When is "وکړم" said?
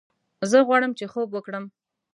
1.33-1.65